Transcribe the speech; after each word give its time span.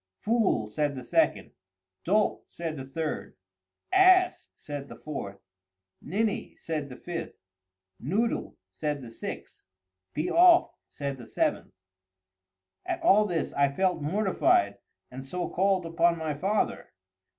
"Fool!" 0.17 0.67
said 0.67 0.95
the 0.95 1.03
second. 1.03 1.51
"Dolt!" 2.03 2.45
said 2.49 2.75
the 2.75 2.85
third. 2.87 3.35
"Ass!" 3.93 4.49
said 4.55 4.89
the 4.89 4.95
fourth. 4.95 5.37
"Ninny!" 6.01 6.55
said 6.57 6.89
the 6.89 6.95
fifth. 6.95 7.35
"Noodle!" 7.99 8.57
said 8.71 9.03
the 9.03 9.11
sixth. 9.11 9.61
"Be 10.15 10.27
off!" 10.31 10.71
said 10.89 11.19
the 11.19 11.27
seventh. 11.27 11.75
At 12.83 13.03
all 13.03 13.25
this 13.25 13.53
I 13.53 13.71
felt 13.71 14.01
mortified, 14.01 14.79
and 15.11 15.23
so 15.23 15.47
called 15.47 15.85
upon 15.85 16.17
my 16.17 16.33
father. 16.33 16.89